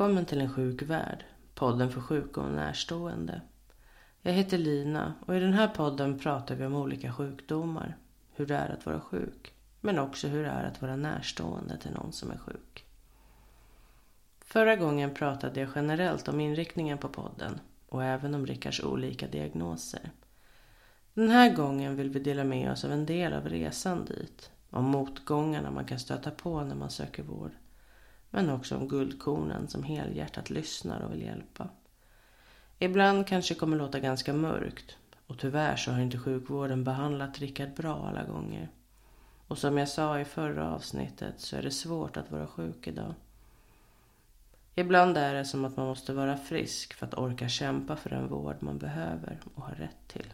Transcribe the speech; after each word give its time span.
Välkommen 0.00 0.24
till 0.24 0.40
en 0.40 0.52
sjuk 0.52 0.82
värld, 0.82 1.24
podden 1.54 1.90
för 1.90 2.00
sjuka 2.00 2.40
och 2.40 2.50
närstående. 2.50 3.40
Jag 4.22 4.32
heter 4.32 4.58
Lina 4.58 5.14
och 5.26 5.36
i 5.36 5.40
den 5.40 5.52
här 5.52 5.68
podden 5.68 6.18
pratar 6.18 6.54
vi 6.54 6.66
om 6.66 6.74
olika 6.74 7.12
sjukdomar, 7.12 7.96
hur 8.32 8.46
det 8.46 8.56
är 8.56 8.68
att 8.68 8.86
vara 8.86 9.00
sjuk, 9.00 9.54
men 9.80 9.98
också 9.98 10.28
hur 10.28 10.42
det 10.42 10.48
är 10.48 10.64
att 10.64 10.82
vara 10.82 10.96
närstående 10.96 11.76
till 11.76 11.90
någon 11.90 12.12
som 12.12 12.30
är 12.30 12.38
sjuk. 12.38 12.84
Förra 14.40 14.76
gången 14.76 15.14
pratade 15.14 15.60
jag 15.60 15.70
generellt 15.74 16.28
om 16.28 16.40
inriktningen 16.40 16.98
på 16.98 17.08
podden 17.08 17.60
och 17.88 18.04
även 18.04 18.34
om 18.34 18.46
Rickards 18.46 18.80
olika 18.80 19.26
diagnoser. 19.26 20.10
Den 21.14 21.30
här 21.30 21.54
gången 21.54 21.96
vill 21.96 22.10
vi 22.10 22.20
dela 22.20 22.44
med 22.44 22.72
oss 22.72 22.84
av 22.84 22.92
en 22.92 23.06
del 23.06 23.32
av 23.32 23.48
resan 23.48 24.04
dit, 24.04 24.50
om 24.70 24.84
motgångarna 24.84 25.70
man 25.70 25.84
kan 25.84 25.98
stöta 25.98 26.30
på 26.30 26.64
när 26.64 26.76
man 26.76 26.90
söker 26.90 27.22
vård 27.22 27.52
men 28.30 28.50
också 28.50 28.76
om 28.76 28.88
guldkornen 28.88 29.68
som 29.68 29.82
helhjärtat 29.82 30.50
lyssnar 30.50 31.00
och 31.00 31.12
vill 31.12 31.22
hjälpa. 31.22 31.68
Ibland 32.78 33.26
kanske 33.26 33.54
det 33.54 33.60
kommer 33.60 33.76
låta 33.76 34.00
ganska 34.00 34.32
mörkt 34.32 34.96
och 35.26 35.38
tyvärr 35.38 35.76
så 35.76 35.90
har 35.90 36.00
inte 36.00 36.18
sjukvården 36.18 36.84
behandlat 36.84 37.38
Rickard 37.38 37.74
bra 37.74 38.08
alla 38.08 38.24
gånger. 38.24 38.68
Och 39.46 39.58
som 39.58 39.78
jag 39.78 39.88
sa 39.88 40.20
i 40.20 40.24
förra 40.24 40.74
avsnittet 40.74 41.34
så 41.40 41.56
är 41.56 41.62
det 41.62 41.70
svårt 41.70 42.16
att 42.16 42.30
vara 42.30 42.46
sjuk 42.46 42.86
idag. 42.86 43.14
Ibland 44.74 45.16
är 45.16 45.34
det 45.34 45.44
som 45.44 45.64
att 45.64 45.76
man 45.76 45.86
måste 45.86 46.12
vara 46.12 46.36
frisk 46.36 46.94
för 46.94 47.06
att 47.06 47.14
orka 47.14 47.48
kämpa 47.48 47.96
för 47.96 48.10
den 48.10 48.28
vård 48.28 48.56
man 48.60 48.78
behöver 48.78 49.40
och 49.54 49.62
har 49.62 49.74
rätt 49.74 50.08
till. 50.08 50.32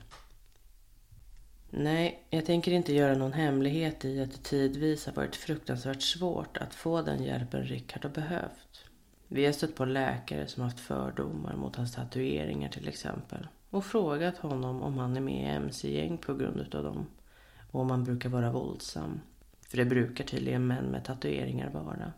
Nej, 1.78 2.26
jag 2.30 2.44
tänker 2.44 2.72
inte 2.72 2.94
göra 2.94 3.14
någon 3.14 3.32
hemlighet 3.32 4.04
i 4.04 4.20
att 4.20 4.32
det 4.32 4.42
tidvis 4.42 5.06
har 5.06 5.12
varit 5.12 5.36
fruktansvärt 5.36 6.02
svårt 6.02 6.56
att 6.56 6.74
få 6.74 7.02
den 7.02 7.22
hjälpen 7.22 7.64
Rickard 7.64 8.04
har 8.04 8.10
behövt. 8.10 8.84
Vi 9.28 9.46
har 9.46 9.52
stött 9.52 9.74
på 9.74 9.84
läkare 9.84 10.46
som 10.46 10.62
haft 10.62 10.80
fördomar 10.80 11.56
mot 11.56 11.76
hans 11.76 11.94
tatueringar 11.94 12.68
till 12.68 12.88
exempel 12.88 13.46
och 13.70 13.84
frågat 13.84 14.38
honom 14.38 14.82
om 14.82 14.98
han 14.98 15.16
är 15.16 15.20
med 15.20 15.54
i 15.54 15.56
mc-gäng 15.56 16.18
på 16.18 16.34
grund 16.34 16.60
utav 16.60 16.84
dem 16.84 17.06
och 17.70 17.80
om 17.80 17.90
han 17.90 18.04
brukar 18.04 18.28
vara 18.28 18.52
våldsam. 18.52 19.20
För 19.68 19.76
det 19.76 19.84
brukar 19.84 20.24
tydligen 20.24 20.66
män 20.66 20.84
med 20.84 21.04
tatueringar 21.04 21.70
vara. 21.70 22.12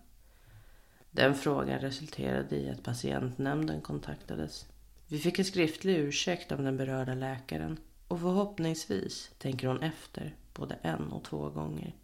Den 1.11 1.34
frågan 1.34 1.79
resulterade 1.79 2.56
i 2.56 2.70
att 2.70 2.83
patientnämnden 2.83 3.81
kontaktades. 3.81 4.67
Vi 5.09 5.19
fick 5.19 5.39
en 5.39 5.45
skriftlig 5.45 5.98
ursäkt 5.98 6.53
av 6.53 6.62
den 6.62 6.77
berörda 6.77 7.14
läkaren 7.14 7.79
och 8.09 8.20
förhoppningsvis 8.20 9.31
tänker 9.39 9.69
hon 9.69 9.83
efter 9.83 10.34
både 10.55 10.75
en 10.83 11.12
och 11.12 11.25
två 11.25 11.51
gånger. 11.51 11.95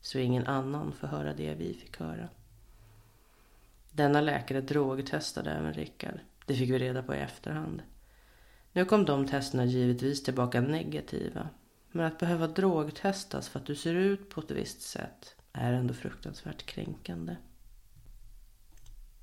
Så 0.00 0.18
ingen 0.18 0.46
annan 0.46 0.92
får 0.92 1.06
höra 1.06 1.34
det 1.34 1.54
vi 1.54 1.74
fick 1.74 1.96
höra. 1.96 2.28
Denna 3.90 4.20
läkare 4.20 4.60
drogtestade 4.60 5.50
även 5.50 5.72
Rickard. 5.72 6.20
Det 6.46 6.54
fick 6.54 6.70
vi 6.70 6.78
reda 6.78 7.02
på 7.02 7.14
i 7.14 7.18
efterhand. 7.18 7.82
Nu 8.72 8.84
kom 8.84 9.04
de 9.04 9.26
testerna 9.26 9.64
givetvis 9.64 10.22
tillbaka 10.22 10.60
negativa. 10.60 11.48
Men 11.90 12.06
att 12.06 12.18
behöva 12.18 12.46
drogtestas 12.46 13.48
för 13.48 13.58
att 13.58 13.66
du 13.66 13.74
ser 13.74 13.94
ut 13.94 14.30
på 14.30 14.40
ett 14.40 14.50
visst 14.50 14.82
sätt 14.82 15.36
är 15.52 15.72
ändå 15.72 15.94
fruktansvärt 15.94 16.66
kränkande. 16.66 17.36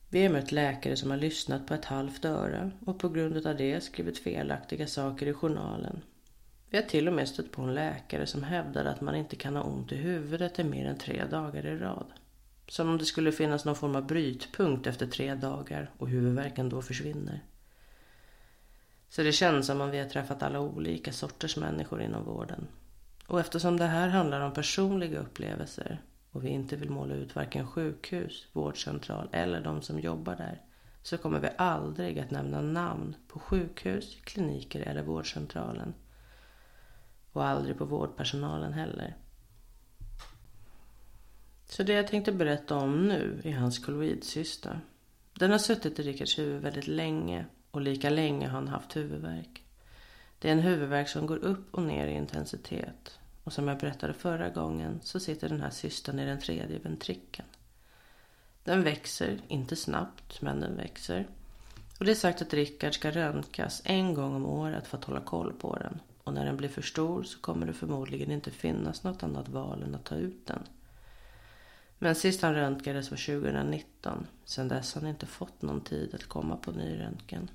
Vi 0.09 0.23
har 0.23 0.33
mött 0.33 0.51
läkare 0.51 0.95
som 0.95 1.09
har 1.09 1.17
lyssnat 1.17 1.67
på 1.67 1.73
ett 1.73 1.85
halvt 1.85 2.25
öra 2.25 2.71
och 2.85 2.99
på 2.99 3.09
grund 3.09 3.47
av 3.47 3.57
det 3.57 3.81
skrivit 3.83 4.17
felaktiga 4.17 4.87
saker 4.87 5.27
i 5.27 5.33
journalen 5.33 6.01
vi 6.69 6.77
har 6.77 6.83
till 6.83 7.07
och 7.07 7.13
med 7.13 7.27
stött 7.27 7.51
på 7.51 7.61
en 7.61 7.73
läkare 7.73 8.25
som 8.27 8.43
hävdar 8.43 8.85
att 8.85 9.01
man 9.01 9.15
inte 9.15 9.35
kan 9.35 9.55
ha 9.55 9.63
ont 9.63 9.91
i 9.91 9.95
huvudet 9.95 10.59
i 10.59 10.63
mer 10.63 10.85
än 10.85 10.97
tre 10.97 11.25
dagar 11.25 11.65
i 11.65 11.77
rad. 11.77 12.13
Som 12.67 12.89
om 12.89 12.97
det 12.97 13.05
skulle 13.05 13.31
finnas 13.31 13.65
någon 13.65 13.75
form 13.75 13.95
av 13.95 14.07
brytpunkt 14.07 14.87
efter 14.87 15.07
tre 15.07 15.35
dagar 15.35 15.91
och 15.97 16.09
huvudvärken 16.09 16.69
då 16.69 16.81
försvinner. 16.81 17.43
Så 19.09 19.23
det 19.23 19.31
känns 19.31 19.67
som 19.67 19.81
om 19.81 19.91
vi 19.91 19.99
har 19.99 20.09
träffat 20.09 20.43
alla 20.43 20.59
olika 20.59 21.13
sorters 21.13 21.57
människor 21.57 22.01
inom 22.01 22.25
vården. 22.25 22.67
Och 23.27 23.39
eftersom 23.39 23.77
det 23.77 23.85
här 23.85 24.07
handlar 24.07 24.41
om 24.41 24.53
personliga 24.53 25.19
upplevelser 25.19 26.01
och 26.31 26.45
vi 26.45 26.49
inte 26.49 26.75
vill 26.75 26.89
måla 26.89 27.15
ut 27.15 27.35
varken 27.35 27.67
sjukhus, 27.67 28.47
vårdcentral 28.53 29.29
eller 29.31 29.61
de 29.61 29.81
som 29.81 29.99
jobbar 29.99 30.35
där 30.35 30.61
så 31.03 31.17
kommer 31.17 31.39
vi 31.39 31.49
aldrig 31.57 32.19
att 32.19 32.31
nämna 32.31 32.61
namn 32.61 33.15
på 33.27 33.39
sjukhus, 33.39 34.17
kliniker 34.23 34.81
eller 34.81 35.03
vårdcentralen 35.03 35.93
och 37.35 37.45
aldrig 37.45 37.77
på 37.77 37.85
vårdpersonalen 37.85 38.73
heller. 38.73 39.15
Så 41.65 41.83
det 41.83 41.93
jag 41.93 42.07
tänkte 42.07 42.31
berätta 42.31 42.75
om 42.75 43.07
nu 43.07 43.41
är 43.43 43.51
hans 43.51 43.79
koloidcysta. 43.79 44.79
Den 45.33 45.51
har 45.51 45.57
suttit 45.57 45.99
i 45.99 46.03
Rickards 46.03 46.39
huvud 46.39 46.61
väldigt 46.61 46.87
länge 46.87 47.45
och 47.71 47.81
lika 47.81 48.09
länge 48.09 48.47
har 48.47 48.55
han 48.55 48.67
haft 48.67 48.95
huvudvärk. 48.95 49.63
Det 50.39 50.47
är 50.47 50.51
en 50.51 50.59
huvudvärk 50.59 51.09
som 51.09 51.27
går 51.27 51.37
upp 51.37 51.75
och 51.75 51.83
ner 51.83 52.07
i 52.07 52.13
intensitet. 52.13 53.19
Och 53.43 53.53
som 53.53 53.67
jag 53.67 53.77
berättade 53.77 54.13
förra 54.13 54.49
gången 54.49 54.99
så 55.03 55.19
sitter 55.19 55.49
den 55.49 55.61
här 55.61 55.69
cystan 55.69 56.19
i 56.19 56.25
den 56.25 56.39
tredje 56.39 56.79
ventrikeln. 56.79 57.47
Den 58.63 58.83
växer, 58.83 59.41
inte 59.47 59.75
snabbt, 59.75 60.41
men 60.41 60.59
den 60.59 60.75
växer. 60.75 61.27
Och 61.99 62.05
det 62.05 62.11
är 62.11 62.15
sagt 62.15 62.41
att 62.41 62.53
Rickard 62.53 62.93
ska 62.93 63.11
röntgas 63.11 63.81
en 63.85 64.13
gång 64.13 64.35
om 64.35 64.45
året 64.45 64.87
för 64.87 64.97
att 64.97 65.03
hålla 65.03 65.21
koll 65.21 65.53
på 65.53 65.75
den. 65.75 65.99
Och 66.25 66.33
när 66.33 66.45
den 66.45 66.57
blir 66.57 66.69
för 66.69 66.81
stor 66.81 67.23
så 67.23 67.39
kommer 67.39 67.67
det 67.67 67.73
förmodligen 67.73 68.31
inte 68.31 68.51
finnas 68.51 69.03
något 69.03 69.23
annat 69.23 69.49
val 69.49 69.83
än 69.83 69.95
att 69.95 70.05
ta 70.05 70.15
ut 70.15 70.47
den. 70.47 70.63
Men 71.99 72.15
sist 72.15 72.41
han 72.41 72.53
röntgades 72.53 73.11
var 73.11 73.17
2019. 73.17 74.27
Sedan 74.45 74.67
dess 74.67 74.93
har 74.93 75.01
han 75.01 75.09
inte 75.09 75.25
fått 75.25 75.61
någon 75.61 75.81
tid 75.81 76.15
att 76.15 76.25
komma 76.25 76.57
på 76.57 76.71
ny 76.71 76.99
röntgen. 76.99 77.49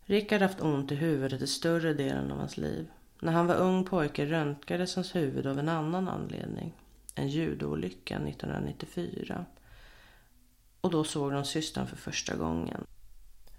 Rickard 0.00 0.42
haft 0.42 0.60
ont 0.60 0.92
i 0.92 0.94
huvudet 0.94 1.42
i 1.42 1.46
större 1.46 1.94
delen 1.94 2.30
av 2.30 2.38
hans 2.38 2.56
liv. 2.56 2.88
När 3.20 3.32
han 3.32 3.46
var 3.46 3.56
ung 3.56 3.84
pojke 3.84 4.26
röntgades 4.26 4.94
hans 4.94 5.14
huvud 5.14 5.46
av 5.46 5.58
en 5.58 5.68
annan 5.68 6.08
anledning. 6.08 6.72
En 7.14 7.28
judoolycka 7.28 8.16
1994. 8.16 9.44
Och 10.80 10.90
då 10.90 11.04
såg 11.04 11.32
de 11.32 11.44
systern 11.44 11.86
för 11.86 11.96
första 11.96 12.36
gången. 12.36 12.84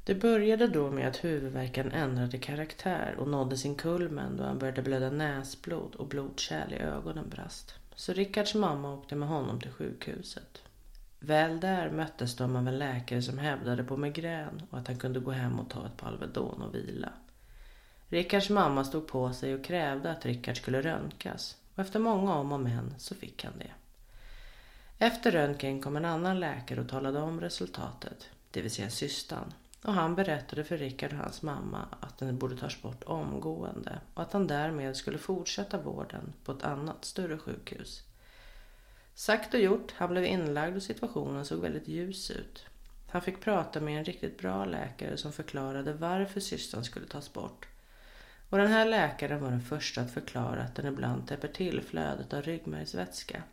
Det 0.03 0.15
började 0.15 0.67
då 0.67 0.91
med 0.91 1.07
att 1.07 1.23
huvudvärken 1.23 1.91
ändrade 1.91 2.37
karaktär 2.37 3.15
och 3.19 3.27
nådde 3.27 3.57
sin 3.57 3.75
kulmen 3.75 4.37
då 4.37 4.43
han 4.43 4.59
började 4.59 4.81
blöda 4.81 5.09
näsblod 5.09 5.95
och 5.95 6.07
blodkärl 6.07 6.73
i 6.73 6.77
ögonen 6.77 7.29
brast. 7.29 7.73
Så 7.95 8.13
Rickards 8.13 8.55
mamma 8.55 8.93
åkte 8.93 9.15
med 9.15 9.29
honom 9.29 9.61
till 9.61 9.71
sjukhuset. 9.71 10.61
Väl 11.19 11.59
där 11.59 11.89
möttes 11.89 12.35
de 12.35 12.55
av 12.55 12.67
en 12.67 12.79
läkare 12.79 13.21
som 13.21 13.37
hävdade 13.37 13.83
på 13.83 13.97
migrän 13.97 14.61
och 14.69 14.77
att 14.77 14.87
han 14.87 14.97
kunde 14.97 15.19
gå 15.19 15.31
hem 15.31 15.59
och 15.59 15.69
ta 15.69 15.85
ett 15.85 15.97
par 15.97 16.07
Alvedon 16.07 16.61
och 16.61 16.75
vila. 16.75 17.09
Rickards 18.09 18.49
mamma 18.49 18.83
stod 18.83 19.07
på 19.07 19.33
sig 19.33 19.55
och 19.55 19.63
krävde 19.63 20.11
att 20.11 20.25
Rickard 20.25 20.57
skulle 20.57 20.81
röntgas 20.81 21.57
och 21.75 21.81
efter 21.81 21.99
många 21.99 22.35
om 22.35 22.51
och 22.51 22.59
men 22.59 22.95
så 22.97 23.15
fick 23.15 23.43
han 23.43 23.53
det. 23.59 23.71
Efter 25.05 25.31
röntgen 25.31 25.81
kom 25.81 25.97
en 25.97 26.05
annan 26.05 26.39
läkare 26.39 26.81
och 26.81 26.89
talade 26.89 27.19
om 27.19 27.41
resultatet, 27.41 28.29
det 28.51 28.61
vill 28.61 28.71
säga 28.71 28.89
systern. 28.89 29.53
Och 29.83 29.93
han 29.93 30.15
berättade 30.15 30.63
för 30.63 30.77
Rickard 30.77 31.13
och 31.13 31.19
hans 31.19 31.41
mamma 31.41 31.85
att 31.99 32.17
den 32.17 32.37
borde 32.37 32.57
tas 32.57 32.81
bort 32.81 33.03
omgående 33.03 33.99
och 34.13 34.21
att 34.21 34.33
han 34.33 34.47
därmed 34.47 34.95
skulle 34.95 35.17
fortsätta 35.17 35.81
vården 35.81 36.33
på 36.43 36.51
ett 36.51 36.63
annat 36.63 37.05
större 37.05 37.37
sjukhus. 37.37 38.03
Sagt 39.13 39.53
och 39.53 39.59
gjort, 39.59 39.93
han 39.95 40.09
blev 40.09 40.25
inlagd 40.25 40.75
och 40.75 40.83
situationen 40.83 41.45
såg 41.45 41.59
väldigt 41.59 41.87
ljus 41.87 42.31
ut. 42.31 42.65
Han 43.09 43.21
fick 43.21 43.41
prata 43.41 43.79
med 43.79 43.97
en 43.97 44.05
riktigt 44.05 44.37
bra 44.37 44.65
läkare 44.65 45.17
som 45.17 45.31
förklarade 45.31 45.93
varför 45.93 46.39
systern 46.39 46.83
skulle 46.83 47.07
tas 47.07 47.33
bort. 47.33 47.67
Och 48.49 48.57
den 48.57 48.67
här 48.67 48.85
läkaren 48.85 49.41
var 49.41 49.49
den 49.49 49.61
första 49.61 50.01
att 50.01 50.11
förklara 50.11 50.61
att 50.61 50.75
den 50.75 50.85
ibland 50.85 51.27
täpper 51.27 51.47
till 51.47 51.81
flödet 51.81 52.33
av 52.33 52.41
ryggmärgsvätska. 52.41 53.43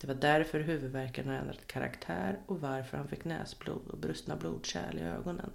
Det 0.00 0.06
var 0.06 0.14
därför 0.14 0.60
huvudvärken 0.60 1.28
har 1.28 1.34
ändrat 1.34 1.66
karaktär 1.66 2.38
och 2.46 2.60
varför 2.60 2.96
han 2.96 3.08
fick 3.08 3.24
näsblod 3.24 3.88
och 3.88 3.98
brustna 3.98 4.36
blodkärl 4.36 4.98
i 4.98 5.02
ögonen. 5.02 5.50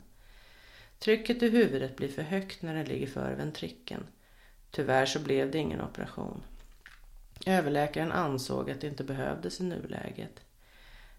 Trycket 1.03 1.43
i 1.43 1.49
huvudet 1.49 1.95
blir 1.95 2.07
för 2.07 2.21
högt 2.21 2.61
när 2.61 2.75
den 2.75 2.85
ligger 2.85 3.07
före 3.07 3.35
ventrikeln. 3.35 4.03
Tyvärr 4.71 5.05
så 5.05 5.19
blev 5.19 5.51
det 5.51 5.57
ingen 5.57 5.81
operation. 5.81 6.43
Överläkaren 7.45 8.11
ansåg 8.11 8.71
att 8.71 8.81
det 8.81 8.87
inte 8.87 9.03
behövdes 9.03 9.61
i 9.61 9.63
nuläget. 9.63 10.39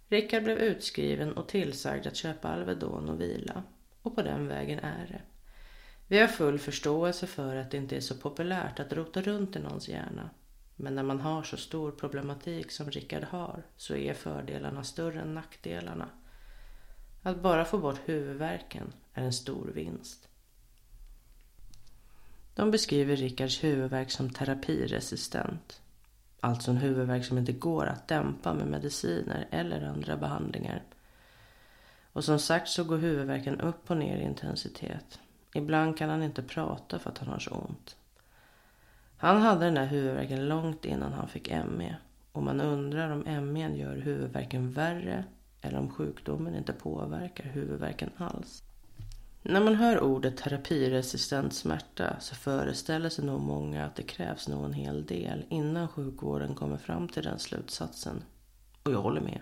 Rickard 0.08 0.44
blev 0.44 0.58
utskriven 0.58 1.32
och 1.32 1.48
tillsagd 1.48 2.06
att 2.06 2.16
köpa 2.16 2.48
Alvedon 2.48 3.08
och 3.08 3.20
vila. 3.20 3.62
Och 4.02 4.14
på 4.14 4.22
den 4.22 4.48
vägen 4.48 4.78
är 4.78 5.06
det. 5.06 5.20
Vi 6.08 6.18
har 6.18 6.28
full 6.28 6.58
förståelse 6.58 7.26
för 7.26 7.56
att 7.56 7.70
det 7.70 7.76
inte 7.76 7.96
är 7.96 8.00
så 8.00 8.14
populärt 8.14 8.80
att 8.80 8.92
rota 8.92 9.22
runt 9.22 9.56
i 9.56 9.58
någons 9.58 9.88
hjärna. 9.88 10.30
Men 10.76 10.94
när 10.94 11.02
man 11.02 11.20
har 11.20 11.42
så 11.42 11.56
stor 11.56 11.90
problematik 11.90 12.70
som 12.70 12.90
Rickard 12.90 13.24
har 13.24 13.62
så 13.76 13.94
är 13.94 14.14
fördelarna 14.14 14.84
större 14.84 15.20
än 15.20 15.34
nackdelarna. 15.34 16.08
Att 17.22 17.42
bara 17.42 17.64
få 17.64 17.78
bort 17.78 18.00
huvudvärken 18.04 18.92
är 19.14 19.22
en 19.24 19.32
stor 19.32 19.70
vinst. 19.74 20.28
De 22.54 22.70
beskriver 22.70 23.16
Rickards 23.16 23.64
huvudvärk 23.64 24.10
som 24.10 24.30
terapiresistent. 24.30 25.80
Alltså 26.40 26.70
en 26.70 26.76
huvudvärk 26.76 27.24
som 27.24 27.38
inte 27.38 27.52
går 27.52 27.86
att 27.86 28.08
dämpa 28.08 28.54
med 28.54 28.66
mediciner 28.66 29.48
eller 29.50 29.82
andra 29.82 30.16
behandlingar. 30.16 30.82
Och 32.12 32.24
som 32.24 32.38
sagt 32.38 32.68
så 32.68 32.84
går 32.84 32.96
huvudvärken 32.96 33.60
upp 33.60 33.90
och 33.90 33.96
ner 33.96 34.16
i 34.16 34.22
intensitet. 34.22 35.20
Ibland 35.54 35.98
kan 35.98 36.10
han 36.10 36.22
inte 36.22 36.42
prata 36.42 36.98
för 36.98 37.10
att 37.10 37.18
han 37.18 37.28
har 37.28 37.38
så 37.38 37.50
ont. 37.50 37.96
Han 39.16 39.40
hade 39.42 39.64
den 39.64 39.74
där 39.74 39.86
huvudvärken 39.86 40.48
långt 40.48 40.84
innan 40.84 41.12
han 41.12 41.28
fick 41.28 41.50
ME. 41.50 41.96
Och 42.32 42.42
man 42.42 42.60
undrar 42.60 43.10
om 43.10 43.52
ME 43.52 43.76
gör 43.76 43.96
huvudvärken 43.96 44.72
värre 44.72 45.24
eller 45.62 45.78
om 45.78 45.90
sjukdomen 45.90 46.54
inte 46.54 46.72
påverkar 46.72 47.44
huvudvärken 47.44 48.10
alls. 48.16 48.62
När 49.42 49.60
man 49.60 49.74
hör 49.74 50.00
ordet 50.00 50.36
terapiresistent 50.36 51.54
smärta 51.54 52.16
så 52.20 52.34
föreställer 52.34 53.08
sig 53.08 53.24
nog 53.24 53.40
många 53.40 53.86
att 53.86 53.96
det 53.96 54.02
krävs 54.02 54.48
nog 54.48 54.64
en 54.64 54.72
hel 54.72 55.06
del 55.06 55.44
innan 55.48 55.88
sjukvården 55.88 56.54
kommer 56.54 56.76
fram 56.76 57.08
till 57.08 57.22
den 57.22 57.38
slutsatsen. 57.38 58.22
Och 58.82 58.92
jag 58.92 59.02
håller 59.02 59.20
med. 59.20 59.40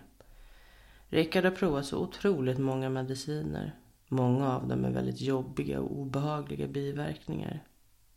Rickard 1.09 1.45
har 1.45 1.51
provat 1.51 1.87
så 1.87 1.99
otroligt 1.99 2.59
många 2.59 2.89
mediciner. 2.91 3.75
Många 4.09 4.57
av 4.57 4.69
dem 4.69 4.85
är 4.85 4.91
väldigt 4.91 5.21
jobbiga 5.21 5.81
och 5.81 5.99
obehagliga 5.99 6.67
biverkningar. 6.67 7.65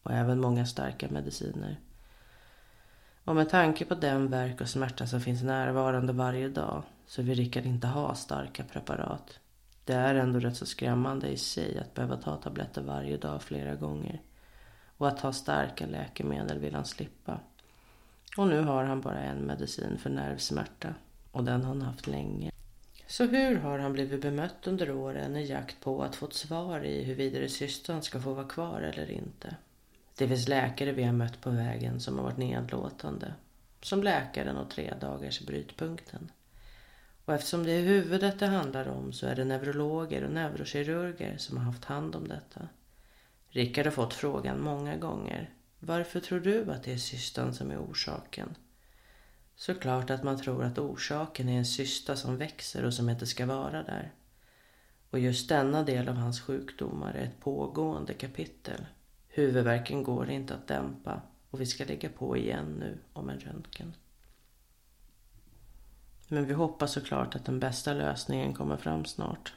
Och 0.03 0.11
även 0.11 0.41
många 0.41 0.65
starka 0.65 1.07
mediciner. 1.09 1.79
Och 3.25 3.36
med 3.36 3.50
tanke 3.50 3.86
på 3.86 3.96
den 3.96 4.28
verk 4.30 4.62
och 4.62 4.70
smärta 4.70 5.08
som 5.08 5.22
finns 5.22 5.44
närvarande 5.44 6.14
varje 6.14 6.50
dag 6.50 6.84
så 7.06 7.22
vill 7.22 7.38
Rickard 7.38 7.66
inte 7.66 7.88
ha 7.88 8.16
starka 8.16 8.64
preparat. 8.64 9.40
Det 9.86 9.94
är 9.94 10.16
ändå 10.16 10.40
rätt 10.40 10.58
så 10.58 10.66
skrämmande 10.66 11.28
i 11.28 11.38
sig 11.38 11.80
att 11.80 11.94
behöva 11.94 12.18
ta 12.18 12.36
tabletter 12.36 12.81
varje 12.81 13.18
dag 13.18 13.42
flera 13.42 13.75
gånger. 13.75 14.22
Och 14.98 15.08
att 15.08 15.18
ta 15.18 15.34
starka 15.34 15.86
läkemedel 15.86 16.60
vill 16.60 16.75
han 16.75 16.86
slippa. 16.86 17.40
Och 18.38 18.48
nu 18.48 18.62
har 18.62 18.84
han 18.84 19.02
bara 19.02 19.20
en 19.20 19.38
medicin 19.38 19.98
för 19.98 20.10
nervsmärta. 20.10 20.94
Och 21.31 21.44
den 21.44 21.62
har 21.62 21.68
han 21.68 21.81
haft 21.81 22.08
länge. 22.08 22.52
Så 23.08 23.25
hur 23.25 23.56
har 23.56 23.80
han 23.80 23.94
blivit 23.94 24.22
bemött 24.22 24.68
under 24.68 24.92
åren 24.92 25.36
i 25.36 25.46
jakt 25.46 25.81
på 25.81 26.04
att 26.04 26.16
få 26.16 26.25
ett 26.25 26.34
svar 26.34 26.86
i 26.86 27.04
huruvida 27.04 27.48
systern 27.48 28.02
ska 28.02 28.20
få 28.20 28.34
vara 28.34 28.48
kvar 28.48 28.81
eller 28.81 29.12
inte? 29.12 29.56
Det 30.18 30.27
finns 30.27 30.48
läkare 30.48 30.92
vi 30.92 31.04
har 31.04 31.13
mött 31.13 31.42
på 31.42 31.50
vägen 31.50 32.00
som 32.00 32.18
har 32.18 32.24
varit 32.24 32.38
nedlåtande. 32.38 33.33
Som 33.81 34.04
läkaren 34.04 34.57
och 34.57 34.69
tre 34.69 34.94
dagars 35.01 35.42
brytpunkten. 35.42 36.31
Och 37.25 37.33
eftersom 37.33 37.63
det 37.63 37.71
är 37.71 37.81
huvudet 37.81 38.39
det 38.39 38.45
handlar 38.45 38.88
om 38.88 39.13
så 39.13 39.27
är 39.27 39.36
det 39.36 39.45
neurologer 39.45 40.24
och 40.24 40.31
neurokirurger 40.31 41.38
som 41.38 41.57
har 41.57 41.63
haft 41.63 41.86
hand 41.86 42.15
om 42.15 42.27
detta. 42.27 42.68
Rickard 43.50 43.86
har 43.86 43.92
fått 43.92 44.13
frågan 44.13 44.62
många 44.62 44.98
gånger. 44.98 45.50
Varför 45.80 46.19
tror 46.19 46.39
du 46.39 46.71
att 46.71 46.83
det 46.83 46.94
är 46.94 46.98
cystan 46.98 47.54
som 47.54 47.71
är 47.71 47.77
orsaken? 47.77 48.56
Såklart 49.56 50.10
att 50.10 50.24
man 50.24 50.42
tror 50.42 50.63
att 50.63 50.80
orsaken 50.80 51.50
är 51.50 51.57
en 51.57 51.65
cysta 51.65 52.15
som 52.15 52.38
växer 52.38 52.86
och 52.86 52.94
som 52.94 53.10
inte 53.10 53.27
ska 53.27 53.45
vara 53.45 53.83
där. 53.83 54.12
Och 55.10 55.19
just 55.19 55.50
denna 55.50 55.83
del 55.83 56.10
av 56.10 56.15
hans 56.15 56.42
sjukdomar 56.42 57.13
är 57.13 57.24
ett 57.24 57.39
pågående 57.39 58.13
kapitel. 58.13 58.86
Huvudvärken 59.35 60.03
går 60.03 60.30
inte 60.30 60.56
att 60.56 60.68
dämpa 60.68 61.21
och 61.50 61.62
vi 61.62 61.65
ska 61.65 61.85
lägga 61.85 62.09
på 62.09 62.38
igen 62.38 62.75
nu 62.80 62.97
om 63.13 63.30
en 63.30 63.39
röntgen. 63.39 63.95
Men 66.27 66.45
vi 66.45 66.53
hoppas 66.53 66.91
såklart 66.91 67.35
att 67.35 67.45
den 67.45 67.59
bästa 67.59 67.94
lösningen 67.94 68.53
kommer 68.53 68.77
fram 68.77 69.06
snart. 69.06 69.53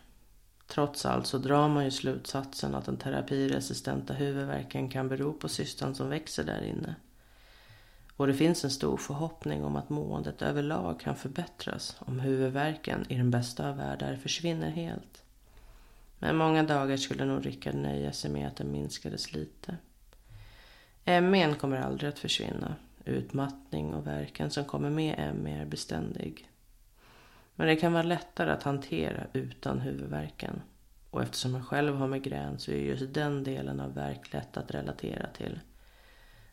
Trots 0.66 1.06
allt 1.06 1.26
så 1.26 1.38
drar 1.38 1.68
man 1.68 1.84
ju 1.84 1.90
slutsatsen 1.90 2.74
att 2.74 2.84
den 2.84 2.96
terapiresistenta 2.96 4.14
huvudvärken 4.14 4.88
kan 4.88 5.08
bero 5.08 5.32
på 5.32 5.48
cystan 5.48 5.94
som 5.94 6.08
växer 6.08 6.44
där 6.44 6.62
inne. 6.62 6.94
Och 8.16 8.26
det 8.26 8.34
finns 8.34 8.64
en 8.64 8.70
stor 8.70 8.96
förhoppning 8.96 9.64
om 9.64 9.76
att 9.76 9.90
måendet 9.90 10.42
överlag 10.42 11.00
kan 11.00 11.16
förbättras 11.16 11.96
om 11.98 12.20
huvudvärken 12.20 13.06
i 13.08 13.16
den 13.16 13.30
bästa 13.30 13.68
av 13.68 13.76
världar 13.76 14.16
försvinner 14.16 14.70
helt. 14.70 15.25
Men 16.18 16.36
många 16.36 16.62
dagar 16.62 16.96
skulle 16.96 17.24
nog 17.24 17.46
Rickard 17.46 17.74
nöja 17.74 18.12
sig 18.12 18.30
med 18.30 18.46
att 18.46 18.56
den 18.56 18.72
minskades 18.72 19.32
lite. 19.32 19.76
MEn 21.04 21.54
kommer 21.54 21.76
aldrig 21.76 22.08
att 22.08 22.18
försvinna. 22.18 22.74
Utmattning 23.04 23.94
och 23.94 24.06
verken 24.06 24.50
som 24.50 24.64
kommer 24.64 24.90
med 24.90 25.36
ME 25.36 25.60
är 25.60 25.66
beständig. 25.66 26.50
Men 27.54 27.66
det 27.66 27.76
kan 27.76 27.92
vara 27.92 28.02
lättare 28.02 28.50
att 28.50 28.62
hantera 28.62 29.26
utan 29.32 29.80
huvudvärken. 29.80 30.62
Och 31.10 31.22
eftersom 31.22 31.54
jag 31.54 31.64
själv 31.66 31.96
har 31.96 32.08
migrän 32.08 32.58
så 32.58 32.70
är 32.70 32.76
just 32.76 33.14
den 33.14 33.44
delen 33.44 33.80
av 33.80 33.94
värk 33.94 34.32
lätt 34.32 34.56
att 34.56 34.74
relatera 34.74 35.26
till. 35.26 35.60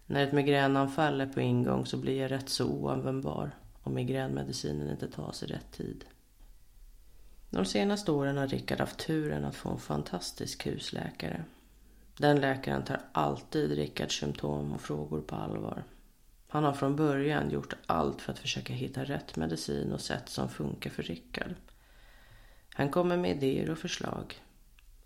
När 0.05 0.23
ett 0.23 0.33
migränanfall 0.33 1.21
är 1.21 1.27
på 1.27 1.41
ingång 1.41 1.85
så 1.85 1.97
blir 1.97 2.21
jag 2.21 2.31
rätt 2.31 2.49
så 2.49 2.67
oanvändbar 2.67 3.51
om 3.83 3.93
migränmedicinen 3.93 4.91
inte 4.91 5.07
tas 5.07 5.43
i 5.43 5.45
rätt 5.45 5.71
tid. 5.71 6.05
De 7.53 7.65
senaste 7.65 8.11
åren 8.11 8.37
har 8.37 8.47
Rickard 8.47 8.79
haft 8.79 8.97
turen 8.97 9.45
att 9.45 9.55
få 9.55 9.69
en 9.69 9.79
fantastisk 9.79 10.67
husläkare. 10.67 11.43
Den 12.17 12.41
läkaren 12.41 12.83
tar 12.83 13.01
alltid 13.11 13.71
Rickards 13.71 14.19
symptom 14.19 14.73
och 14.73 14.81
frågor 14.81 15.21
på 15.21 15.35
allvar. 15.35 15.83
Han 16.47 16.63
har 16.63 16.73
från 16.73 16.95
början 16.95 17.51
gjort 17.51 17.73
allt 17.85 18.21
för 18.21 18.31
att 18.31 18.39
försöka 18.39 18.73
hitta 18.73 19.03
rätt 19.03 19.35
medicin 19.35 19.91
och 19.91 20.01
sätt 20.01 20.29
som 20.29 20.49
funkar 20.49 20.89
för 20.89 21.03
Rickard. 21.03 21.55
Han 22.73 22.89
kommer 22.89 23.17
med 23.17 23.37
idéer 23.37 23.69
och 23.69 23.77
förslag. 23.77 24.41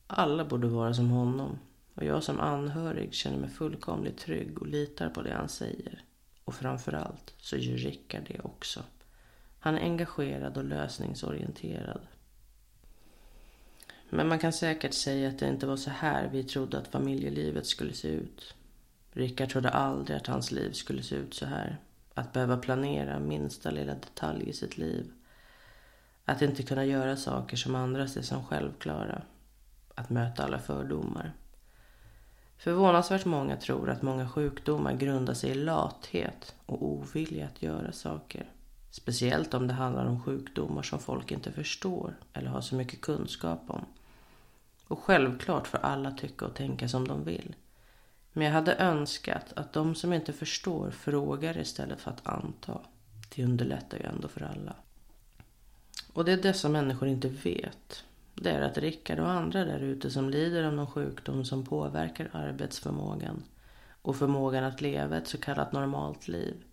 Alla 0.08 0.46
borde 0.46 0.68
vara 0.68 0.94
som 0.94 1.10
honom 1.10 1.60
och 1.94 2.04
jag 2.04 2.24
som 2.24 2.40
anhörig 2.40 3.14
känner 3.14 3.38
mig 3.38 3.50
fullkomligt 3.50 4.18
trygg 4.18 4.62
och 4.62 4.68
litar 4.68 5.10
på 5.10 5.22
det 5.22 5.34
han 5.34 5.50
säger. 5.50 6.04
Och 6.44 6.54
framförallt 6.54 7.34
så 7.38 7.58
gör 7.58 7.78
Rickard 7.78 8.24
det 8.28 8.40
också. 8.40 8.84
Han 9.60 9.76
är 9.76 9.82
engagerad 9.82 10.58
och 10.58 10.66
lösningsorienterad. 10.66 12.02
Men 14.10 14.28
man 14.28 14.40
kan 14.40 14.54
säkert 14.54 14.94
säga 14.94 15.30
att 15.30 15.40
det 15.40 15.48
inte 15.48 15.68
var 15.68 15.78
så 15.78 15.90
här 15.90 16.30
vi 16.32 16.44
trodde 16.44 16.78
att 16.78 16.88
familjelivet 16.88 17.66
skulle 17.66 17.94
se 17.94 18.08
ut. 18.08 18.56
Rickard 19.12 19.50
trodde 19.50 19.70
aldrig 19.70 20.18
att 20.18 20.28
hans 20.28 20.52
liv 20.52 20.72
skulle 20.72 21.04
se 21.04 21.16
ut 21.16 21.34
så 21.34 21.46
här. 21.46 21.78
Att 22.14 22.34
behöva 22.34 22.58
planera 22.58 23.20
minsta 23.20 23.72
lilla 23.72 23.94
detalj 23.94 24.50
i 24.50 24.54
sitt 24.54 24.78
liv. 24.78 25.12
Att 26.26 26.42
inte 26.42 26.64
kunna 26.64 26.86
göra 26.86 27.18
saker 27.18 27.58
som 27.58 27.76
andra 27.76 28.08
ser 28.08 28.22
som 28.22 28.46
självklara. 28.46 29.22
Att 29.96 30.10
möta 30.10 30.44
alla 30.44 30.60
fördomar. 30.60 31.34
Förvånansvärt 32.58 33.26
många 33.26 33.58
tror 33.58 33.90
att 33.90 34.02
många 34.02 34.30
sjukdomar 34.30 34.94
grundar 34.94 35.34
sig 35.34 35.50
i 35.50 35.56
lathet 35.56 36.56
och 36.66 36.86
ovilja 36.86 37.46
att 37.46 37.64
göra 37.64 37.92
saker. 37.92 38.52
Speciellt 38.92 39.54
om 39.54 39.68
det 39.68 39.74
handlar 39.74 40.06
om 40.06 40.24
sjukdomar 40.24 40.82
som 40.82 41.00
folk 41.00 41.32
inte 41.32 41.52
förstår 41.52 42.16
eller 42.34 42.50
har 42.50 42.62
så 42.62 42.76
mycket 42.76 43.02
kunskap 43.02 43.62
om. 43.68 43.86
Och 44.88 45.00
självklart 45.00 45.68
får 45.68 45.78
alla 45.78 46.12
tycka 46.12 46.46
och 46.46 46.56
tänka 46.56 46.88
som 46.88 47.08
de 47.08 47.24
vill. 47.24 47.56
Men 48.34 48.46
jag 48.46 48.54
hade 48.54 48.76
önskat 48.76 49.54
att 49.56 49.74
de 49.74 49.96
som 49.96 50.14
inte 50.14 50.34
förstår 50.34 50.92
frågar 50.92 51.58
istället 51.58 52.02
för 52.02 52.12
att 52.12 52.28
anta. 52.28 52.80
Det 53.36 53.44
underlättar 53.44 53.98
ju 53.98 54.04
ändå 54.04 54.28
för 54.28 54.44
alla. 54.44 54.76
Och 56.14 56.26
det 56.26 56.36
dessa 56.36 56.70
människor 56.70 57.08
inte 57.08 57.28
vet, 57.28 58.04
det 58.34 58.50
är 58.50 58.62
att 58.62 58.78
Rickard 58.78 59.20
och 59.20 59.30
andra 59.30 59.66
där 59.66 59.80
ute 59.80 60.12
som 60.12 60.30
lider 60.30 60.64
av 60.64 60.74
någon 60.74 60.92
sjukdom 60.92 61.46
som 61.46 61.66
påverkar 61.66 62.30
arbetsförmågan 62.34 63.44
och 64.02 64.16
förmågan 64.16 64.64
att 64.64 64.82
leva 64.82 65.18
ett 65.18 65.28
så 65.28 65.38
kallat 65.38 65.72
normalt 65.72 66.28
liv. 66.28 66.64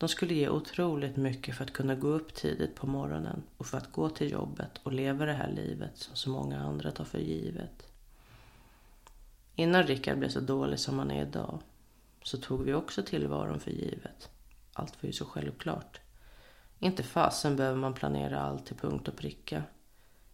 De 0.00 0.08
skulle 0.08 0.34
ge 0.34 0.48
otroligt 0.48 1.16
mycket 1.16 1.56
för 1.56 1.64
att 1.64 1.72
kunna 1.72 1.94
gå 1.94 2.08
upp 2.08 2.34
tidigt 2.34 2.74
på 2.74 2.86
morgonen 2.86 3.42
och 3.56 3.66
för 3.66 3.78
att 3.78 3.92
gå 3.92 4.08
till 4.08 4.30
jobbet 4.30 4.70
och 4.82 4.92
leva 4.92 5.24
det 5.24 5.32
här 5.32 5.50
livet 5.50 5.96
som 5.96 6.16
så 6.16 6.30
många 6.30 6.60
andra 6.60 6.90
tar 6.90 7.04
för 7.04 7.18
givet. 7.18 7.92
Innan 9.54 9.82
Rickard 9.82 10.18
blev 10.18 10.28
så 10.28 10.40
dålig 10.40 10.78
som 10.78 10.98
han 10.98 11.10
är 11.10 11.22
idag 11.22 11.60
så 12.22 12.38
tog 12.38 12.62
vi 12.62 12.74
också 12.74 13.02
tillvaron 13.02 13.60
för 13.60 13.70
givet. 13.70 14.30
Allt 14.72 15.02
var 15.02 15.06
ju 15.06 15.12
så 15.12 15.24
självklart. 15.24 16.00
Inte 16.78 17.02
fasen 17.02 17.56
behöver 17.56 17.78
man 17.78 17.94
planera 17.94 18.40
allt 18.40 18.66
till 18.66 18.76
punkt 18.76 19.08
och 19.08 19.16
pricka. 19.16 19.62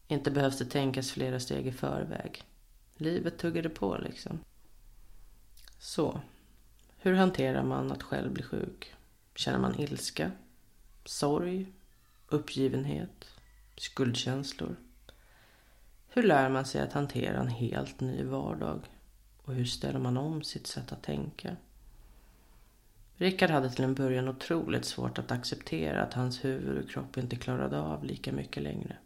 Inte 0.08 0.30
behövs 0.30 0.58
det 0.58 0.64
tänkas 0.64 1.10
flera 1.10 1.40
steg 1.40 1.66
i 1.66 1.72
förväg. 1.72 2.44
Livet 2.96 3.38
tuggade 3.38 3.68
på 3.68 3.98
liksom. 3.98 4.40
Så, 5.78 6.20
hur 6.98 7.14
hanterar 7.14 7.62
man 7.62 7.92
att 7.92 8.02
själv 8.02 8.32
bli 8.32 8.42
sjuk? 8.42 8.95
Känner 9.36 9.58
man 9.58 9.80
ilska? 9.80 10.30
Sorg? 11.04 11.66
Uppgivenhet? 12.28 13.26
Skuldkänslor? 13.76 14.76
Hur 16.08 16.22
lär 16.22 16.48
man 16.48 16.66
sig 16.66 16.80
att 16.80 16.92
hantera 16.92 17.40
en 17.40 17.48
helt 17.48 18.00
ny 18.00 18.24
vardag? 18.24 18.80
Och 19.42 19.54
hur 19.54 19.64
ställer 19.64 19.98
man 19.98 20.16
om 20.16 20.42
sitt 20.42 20.66
sätt 20.66 20.92
att 20.92 21.02
tänka? 21.02 21.56
Rickard 23.16 23.50
hade 23.50 23.70
till 23.70 23.84
en 23.84 23.94
början 23.94 24.28
otroligt 24.28 24.84
svårt 24.84 25.18
att 25.18 25.32
acceptera 25.32 26.02
att 26.02 26.14
hans 26.14 26.44
huvud 26.44 26.84
och 26.84 26.90
kropp 26.90 27.16
inte 27.16 27.36
klarade 27.36 27.80
av 27.80 28.04
lika 28.04 28.32
mycket 28.32 28.62
längre. 28.62 28.96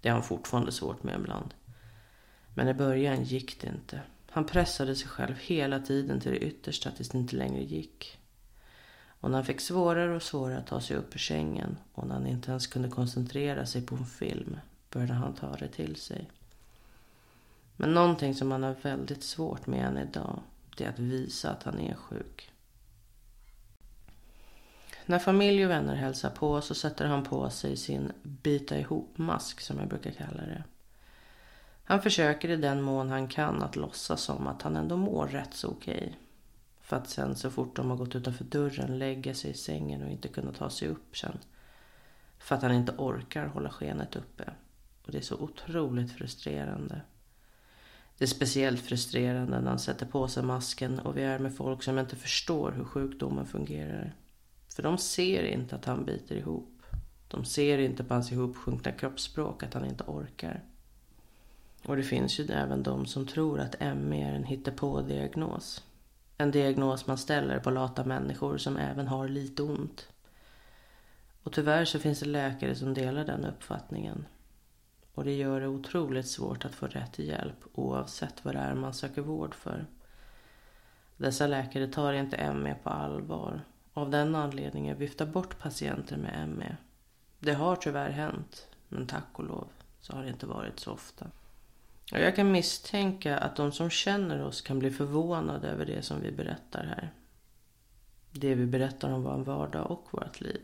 Det 0.00 0.08
har 0.08 0.16
han 0.16 0.24
fortfarande 0.28 0.72
svårt 0.72 1.02
med 1.02 1.20
ibland. 1.20 1.54
Men 2.54 2.68
i 2.68 2.74
början 2.74 3.24
gick 3.24 3.60
det 3.60 3.68
inte. 3.68 4.00
Han 4.30 4.46
pressade 4.46 4.96
sig 4.96 5.08
själv 5.08 5.34
hela 5.40 5.80
tiden 5.80 6.20
till 6.20 6.32
det 6.32 6.38
yttersta 6.38 6.90
tills 6.90 7.08
det 7.08 7.18
inte 7.18 7.36
längre 7.36 7.62
gick. 7.62 8.18
Och 9.24 9.30
när 9.30 9.38
han 9.38 9.44
fick 9.44 9.60
svårare 9.60 10.16
och 10.16 10.22
svårare 10.22 10.58
att 10.58 10.66
ta 10.66 10.80
sig 10.80 10.96
upp 10.96 11.14
ur 11.14 11.18
sängen 11.18 11.76
och 11.92 12.06
när 12.06 12.14
han 12.14 12.26
inte 12.26 12.50
ens 12.50 12.66
kunde 12.66 12.88
koncentrera 12.88 13.66
sig 13.66 13.86
på 13.86 13.94
en 13.94 14.06
film 14.06 14.56
började 14.90 15.12
han 15.12 15.34
ta 15.34 15.56
det 15.56 15.68
till 15.68 15.96
sig. 15.96 16.30
Men 17.76 17.94
någonting 17.94 18.34
som 18.34 18.50
han 18.50 18.62
har 18.62 18.74
väldigt 18.82 19.22
svårt 19.22 19.66
med 19.66 19.86
än 19.86 19.98
idag, 19.98 20.40
det 20.76 20.84
är 20.84 20.88
att 20.88 20.98
visa 20.98 21.50
att 21.50 21.62
han 21.62 21.80
är 21.80 21.94
sjuk. 21.94 22.50
När 25.06 25.18
familj 25.18 25.64
och 25.64 25.70
vänner 25.70 25.94
hälsar 25.94 26.30
på 26.30 26.60
så 26.60 26.74
sätter 26.74 27.06
han 27.06 27.24
på 27.24 27.50
sig 27.50 27.76
sin 27.76 28.12
bita-ihop-mask. 28.22 29.60
som 29.60 29.78
jag 29.78 29.88
brukar 29.88 30.10
kalla 30.10 30.42
det. 30.42 30.64
Han 31.84 32.02
försöker 32.02 32.50
i 32.50 32.56
den 32.56 32.82
mån 32.82 33.10
han 33.10 33.28
kan 33.28 33.62
att 33.62 33.76
låtsas 33.76 34.22
som 34.22 34.46
att 34.46 34.62
han 34.62 34.76
ändå 34.76 34.96
mår 34.96 35.26
rätt 35.26 35.54
så 35.54 35.68
okej. 35.68 36.18
För 36.84 36.96
att 36.96 37.08
sen 37.08 37.36
så 37.36 37.50
fort 37.50 37.76
de 37.76 37.90
har 37.90 37.96
gått 37.96 38.16
utanför 38.16 38.44
dörren 38.44 38.98
lägga 38.98 39.34
sig 39.34 39.50
i 39.50 39.54
sängen 39.54 40.02
och 40.02 40.10
inte 40.10 40.28
kunna 40.28 40.52
ta 40.52 40.70
sig 40.70 40.88
upp 40.88 41.16
sen. 41.16 41.38
För 42.38 42.54
att 42.54 42.62
han 42.62 42.72
inte 42.72 42.92
orkar 42.98 43.46
hålla 43.46 43.70
skenet 43.70 44.16
uppe. 44.16 44.52
Och 45.06 45.12
det 45.12 45.18
är 45.18 45.22
så 45.22 45.36
otroligt 45.36 46.12
frustrerande. 46.12 47.00
Det 48.18 48.24
är 48.24 48.28
speciellt 48.28 48.80
frustrerande 48.80 49.60
när 49.60 49.68
han 49.68 49.78
sätter 49.78 50.06
på 50.06 50.28
sig 50.28 50.42
masken 50.42 50.98
och 50.98 51.16
vi 51.16 51.22
är 51.22 51.38
med 51.38 51.56
folk 51.56 51.82
som 51.82 51.98
inte 51.98 52.16
förstår 52.16 52.72
hur 52.72 52.84
sjukdomen 52.84 53.46
fungerar. 53.46 54.14
För 54.68 54.82
de 54.82 54.98
ser 54.98 55.42
inte 55.42 55.76
att 55.76 55.84
han 55.84 56.04
biter 56.04 56.36
ihop. 56.36 56.82
De 57.28 57.44
ser 57.44 57.78
inte 57.78 58.04
på 58.04 58.14
hans 58.14 58.32
ihopsjunkna 58.32 58.92
kroppsspråk 58.92 59.62
att 59.62 59.74
han 59.74 59.84
inte 59.84 60.04
orkar. 60.04 60.64
Och 61.84 61.96
det 61.96 62.02
finns 62.02 62.40
ju 62.40 62.44
även 62.44 62.82
de 62.82 63.06
som 63.06 63.26
tror 63.26 63.60
att 63.60 63.80
ME 63.80 64.28
är 64.28 64.32
en 64.32 64.44
hittepå-diagnos. 64.44 65.82
En 66.36 66.50
diagnos 66.50 67.06
man 67.06 67.18
ställer 67.18 67.58
på 67.58 67.70
lata 67.70 68.04
människor 68.04 68.58
som 68.58 68.76
även 68.76 69.08
har 69.08 69.28
lite 69.28 69.62
ont. 69.62 70.08
Och 71.42 71.52
tyvärr 71.52 71.84
så 71.84 71.98
finns 71.98 72.20
det 72.20 72.26
läkare 72.26 72.74
som 72.74 72.94
delar 72.94 73.24
den 73.24 73.44
uppfattningen. 73.44 74.26
Och 75.14 75.24
det 75.24 75.34
gör 75.34 75.60
det 75.60 75.68
otroligt 75.68 76.28
svårt 76.28 76.64
att 76.64 76.74
få 76.74 76.86
rätt 76.86 77.18
hjälp 77.18 77.64
oavsett 77.72 78.44
vad 78.44 78.54
det 78.54 78.60
är 78.60 78.74
man 78.74 78.94
söker 78.94 79.22
vård 79.22 79.54
för. 79.54 79.86
Dessa 81.16 81.46
läkare 81.46 81.86
tar 81.86 82.12
inte 82.12 82.52
ME 82.52 82.74
på 82.82 82.90
allvar 82.90 83.60
av 83.92 84.10
den 84.10 84.34
anledningen 84.34 84.98
viftar 84.98 85.26
bort 85.26 85.58
patienter 85.58 86.16
med 86.16 86.48
ME. 86.48 86.76
Det 87.38 87.52
har 87.52 87.76
tyvärr 87.76 88.10
hänt, 88.10 88.66
men 88.88 89.06
tack 89.06 89.28
och 89.32 89.44
lov 89.44 89.68
så 90.00 90.12
har 90.12 90.22
det 90.22 90.28
inte 90.28 90.46
varit 90.46 90.80
så 90.80 90.92
ofta. 90.92 91.26
Jag 92.10 92.36
kan 92.36 92.52
misstänka 92.52 93.38
att 93.38 93.56
de 93.56 93.72
som 93.72 93.90
känner 93.90 94.42
oss 94.42 94.60
kan 94.60 94.78
bli 94.78 94.90
förvånade 94.90 95.68
över 95.68 95.86
det 95.86 96.02
som 96.02 96.20
vi 96.20 96.32
berättar 96.32 96.84
här. 96.84 97.12
Det 98.30 98.54
vi 98.54 98.66
berättar 98.66 99.12
om 99.12 99.22
vår 99.22 99.38
vardag 99.38 99.90
och 99.90 100.08
vårt 100.10 100.40
liv. 100.40 100.62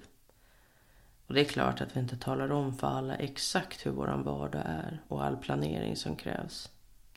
Och 1.27 1.35
det 1.35 1.41
är 1.41 1.45
klart 1.45 1.81
att 1.81 1.97
vi 1.97 2.01
inte 2.01 2.17
talar 2.17 2.53
om 2.53 2.75
för 2.75 2.87
alla 2.87 3.15
exakt 3.15 3.87
hur 3.87 3.91
vår 3.91 4.23
vardag 4.25 4.63
är 4.67 5.03
och 5.09 5.25
all 5.25 5.37
planering 5.37 5.97
som 5.97 6.17
krävs. 6.17 6.71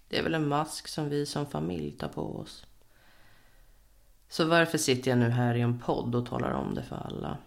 Det 0.08 0.20
är 0.20 0.24
väl 0.24 0.34
en 0.34 0.48
mask 0.48 0.88
som 0.88 1.10
vi 1.10 1.26
som 1.26 1.46
familj 1.46 1.92
tar 1.92 2.08
på 2.08 2.36
oss. 2.36 2.66
Så 4.30 4.46
varför 4.46 4.78
sitter 4.78 5.12
jag 5.12 5.18
nu 5.18 5.30
här 5.30 5.56
i 5.56 5.62
en 5.62 5.80
podd 5.80 6.16
och 6.16 6.26
talar 6.26 6.52
om 6.52 6.76
det 6.76 6.84
för 6.84 6.96
alla? 6.96 7.38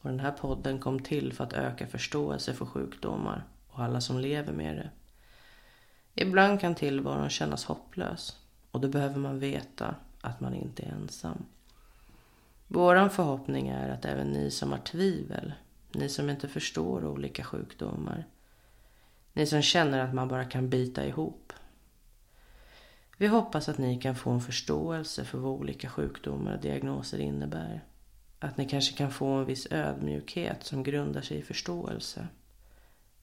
Och 0.00 0.10
den 0.10 0.20
här 0.20 0.32
podden 0.32 0.78
kom 0.78 1.02
till 1.02 1.32
för 1.32 1.44
att 1.44 1.52
öka 1.52 1.86
förståelse 1.86 2.54
för 2.54 2.66
sjukdomar 2.66 3.44
och 3.68 3.82
alla 3.82 4.00
som 4.00 4.18
lever 4.18 4.52
med 4.52 4.76
det. 4.76 4.90
Ibland 6.14 6.60
kan 6.60 6.74
tillvaron 6.74 7.30
kännas 7.30 7.64
hopplös 7.64 8.36
och 8.70 8.80
då 8.80 8.88
behöver 8.88 9.18
man 9.18 9.38
veta 9.38 9.94
att 10.20 10.40
man 10.40 10.54
inte 10.54 10.82
är 10.82 10.90
ensam. 10.90 11.44
Vår 12.66 13.08
förhoppning 13.08 13.68
är 13.68 13.88
att 13.88 14.04
även 14.04 14.26
ni 14.26 14.50
som 14.50 14.72
har 14.72 14.78
tvivel, 14.78 15.52
ni 15.92 16.08
som 16.08 16.30
inte 16.30 16.48
förstår 16.48 17.04
olika 17.06 17.44
sjukdomar, 17.44 18.26
ni 19.32 19.46
som 19.46 19.62
känner 19.62 19.98
att 19.98 20.14
man 20.14 20.28
bara 20.28 20.44
kan 20.44 20.68
bita 20.68 21.06
ihop. 21.06 21.52
Vi 23.16 23.26
hoppas 23.26 23.68
att 23.68 23.78
ni 23.78 23.98
kan 24.00 24.16
få 24.16 24.30
en 24.30 24.40
förståelse 24.40 25.24
för 25.24 25.38
vad 25.38 25.52
olika 25.52 25.88
sjukdomar 25.88 26.54
och 26.54 26.60
diagnoser 26.60 27.18
innebär. 27.18 27.84
Att 28.38 28.56
ni 28.56 28.68
kanske 28.68 28.96
kan 28.96 29.10
få 29.10 29.26
en 29.26 29.44
viss 29.44 29.66
ödmjukhet 29.70 30.64
som 30.64 30.82
grundar 30.82 31.20
sig 31.20 31.38
i 31.38 31.42
förståelse. 31.42 32.28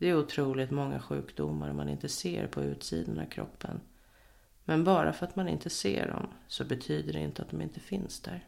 Det 0.05 0.09
är 0.09 0.17
otroligt 0.17 0.71
många 0.71 0.99
sjukdomar 0.99 1.73
man 1.73 1.89
inte 1.89 2.09
ser 2.09 2.47
på 2.47 2.63
utsidan 2.63 3.19
av 3.19 3.25
kroppen. 3.25 3.81
Men 4.65 4.83
bara 4.83 5.13
för 5.13 5.25
att 5.25 5.35
man 5.35 5.47
inte 5.47 5.69
ser 5.69 6.07
dem 6.07 6.27
så 6.47 6.65
betyder 6.65 7.13
det 7.13 7.19
inte 7.19 7.41
att 7.41 7.49
de 7.49 7.61
inte 7.61 7.79
finns 7.79 8.19
där. 8.21 8.47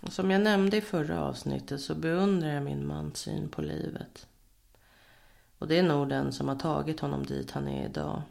Och 0.00 0.12
som 0.12 0.30
jag 0.30 0.40
nämnde 0.40 0.76
i 0.76 0.80
förra 0.80 1.24
avsnittet 1.24 1.80
så 1.80 1.94
beundrar 1.94 2.48
jag 2.48 2.62
min 2.62 2.86
mans 2.86 3.18
syn 3.18 3.48
på 3.48 3.62
livet. 3.62 4.26
Och 5.58 5.68
det 5.68 5.78
är 5.78 5.82
nog 5.82 6.08
den 6.08 6.32
som 6.32 6.48
har 6.48 6.56
tagit 6.56 7.00
honom 7.00 7.26
dit 7.26 7.50
han 7.50 7.68
är 7.68 7.84
idag. 7.84 8.22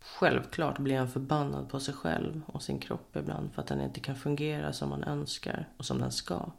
Självklart 0.00 0.78
blir 0.78 0.98
han 0.98 1.10
förbannad 1.10 1.68
på 1.68 1.80
sig 1.80 1.94
själv 1.94 2.40
och 2.46 2.62
sin 2.62 2.78
kropp 2.78 3.16
ibland 3.16 3.52
för 3.52 3.62
att 3.62 3.68
den 3.68 3.80
inte 3.80 4.00
kan 4.00 4.16
fungera 4.16 4.72
som 4.72 4.88
man 4.88 5.04
önskar 5.04 5.68
och 5.76 5.84
som 5.84 6.00
den 6.00 6.12
ska. 6.12 6.50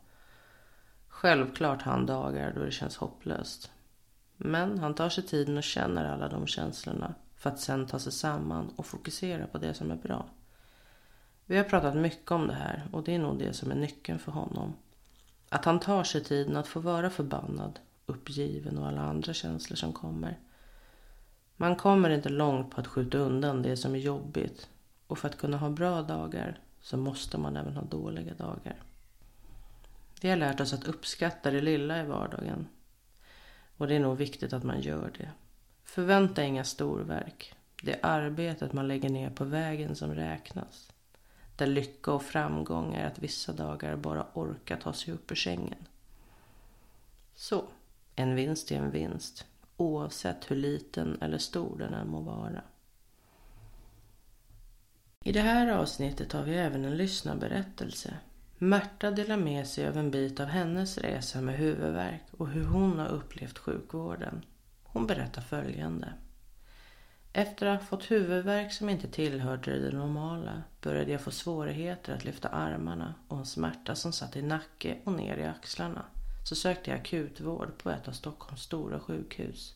Självklart 1.07 1.81
har 1.81 1.91
han 1.91 2.05
dagar 2.05 2.53
då 2.55 2.63
det 2.63 2.71
känns 2.71 2.97
hopplöst. 2.97 3.71
Men 4.37 4.79
han 4.79 4.93
tar 4.93 5.09
sig 5.09 5.23
tiden 5.23 5.57
och 5.57 5.63
känner 5.63 6.05
alla 6.05 6.29
de 6.29 6.47
känslorna 6.47 7.13
för 7.35 7.49
att 7.49 7.59
sen 7.59 7.87
ta 7.87 7.99
sig 7.99 8.11
samman 8.11 8.69
och 8.75 8.85
fokusera 8.85 9.47
på 9.47 9.57
det 9.57 9.73
som 9.73 9.91
är 9.91 9.95
bra. 9.95 10.25
Vi 11.45 11.57
har 11.57 11.63
pratat 11.63 11.95
mycket 11.95 12.31
om 12.31 12.47
det 12.47 12.53
här 12.53 12.87
och 12.91 13.03
det 13.03 13.15
är 13.15 13.19
nog 13.19 13.39
det 13.39 13.53
som 13.53 13.71
är 13.71 13.75
nyckeln 13.75 14.19
för 14.19 14.31
honom. 14.31 14.75
Att 15.49 15.65
han 15.65 15.79
tar 15.79 16.03
sig 16.03 16.23
tiden 16.23 16.57
att 16.57 16.67
få 16.67 16.79
vara 16.79 17.09
förbannad, 17.09 17.79
uppgiven 18.05 18.77
och 18.77 18.87
alla 18.87 19.01
andra 19.01 19.33
känslor 19.33 19.75
som 19.75 19.93
kommer. 19.93 20.39
Man 21.57 21.75
kommer 21.75 22.09
inte 22.09 22.29
långt 22.29 22.71
på 22.71 22.81
att 22.81 22.87
skjuta 22.87 23.17
undan 23.17 23.61
det 23.61 23.77
som 23.77 23.95
är 23.95 23.99
jobbigt 23.99 24.69
och 25.07 25.17
för 25.17 25.27
att 25.27 25.37
kunna 25.37 25.57
ha 25.57 25.69
bra 25.69 26.01
dagar 26.01 26.59
så 26.81 26.97
måste 26.97 27.37
man 27.37 27.57
även 27.57 27.75
ha 27.75 27.83
dåliga 27.83 28.33
dagar. 28.33 28.81
Vi 30.21 30.29
har 30.29 30.37
lärt 30.37 30.59
oss 30.59 30.73
att 30.73 30.87
uppskatta 30.87 31.51
det 31.51 31.61
lilla 31.61 32.01
i 32.01 32.05
vardagen 32.05 32.67
och 33.77 33.87
det 33.87 33.95
är 33.95 33.99
nog 33.99 34.17
viktigt 34.17 34.53
att 34.53 34.63
man 34.63 34.81
gör 34.81 35.11
det. 35.17 35.29
Förvänta 35.83 36.43
inga 36.43 36.63
storverk. 36.63 37.53
Det 37.83 37.93
är 37.93 37.99
arbetet 38.05 38.73
man 38.73 38.87
lägger 38.87 39.09
ner 39.09 39.29
på 39.29 39.45
vägen 39.45 39.95
som 39.95 40.15
räknas. 40.15 40.91
Där 41.55 41.67
lycka 41.67 42.11
och 42.11 42.23
framgång 42.23 42.93
är 42.93 43.07
att 43.07 43.19
vissa 43.19 43.53
dagar 43.53 43.95
bara 43.95 44.27
orka 44.33 44.77
ta 44.77 44.93
sig 44.93 45.13
upp 45.13 45.31
ur 45.31 45.35
sängen. 45.35 45.87
Så, 47.35 47.65
en 48.15 48.35
vinst 48.35 48.71
är 48.71 48.75
en 48.75 48.91
vinst. 48.91 49.45
Oavsett 49.77 50.51
hur 50.51 50.55
liten 50.55 51.17
eller 51.21 51.37
stor 51.37 51.77
den 51.77 51.93
än 51.93 52.07
må 52.07 52.21
vara. 52.21 52.61
I 55.23 55.31
det 55.31 55.41
här 55.41 55.67
avsnittet 55.67 56.33
har 56.33 56.43
vi 56.43 56.55
även 56.55 56.85
en 56.85 56.97
lyssnarberättelse 56.97 58.17
Märta 58.65 59.11
delar 59.11 59.37
med 59.37 59.67
sig 59.67 59.87
av 59.87 59.97
en 59.97 60.11
bit 60.11 60.39
av 60.39 60.47
hennes 60.47 60.97
resa 60.97 61.41
med 61.41 61.55
huvudvärk 61.55 62.23
och 62.31 62.49
hur 62.49 62.65
hon 62.65 62.99
har 62.99 63.07
upplevt 63.07 63.57
sjukvården. 63.57 64.45
Hon 64.83 65.07
berättar 65.07 65.41
följande. 65.41 66.13
Efter 67.33 67.67
att 67.67 67.79
ha 67.79 67.87
fått 67.87 68.11
huvudvärk 68.11 68.73
som 68.73 68.89
inte 68.89 69.07
tillhörde 69.07 69.79
det 69.79 69.97
normala 69.97 70.63
började 70.81 71.11
jag 71.11 71.21
få 71.21 71.31
svårigheter 71.31 72.13
att 72.13 72.25
lyfta 72.25 72.49
armarna 72.49 73.13
och 73.27 73.37
en 73.37 73.45
smärta 73.45 73.95
som 73.95 74.11
satt 74.11 74.35
i 74.35 74.41
nacke 74.41 74.97
och 75.03 75.13
ner 75.13 75.37
i 75.37 75.43
axlarna. 75.43 76.05
Så 76.49 76.55
sökte 76.55 76.91
jag 76.91 76.99
akutvård 76.99 77.77
på 77.77 77.89
ett 77.89 78.07
av 78.07 78.11
Stockholms 78.11 78.61
stora 78.61 78.99
sjukhus. 78.99 79.75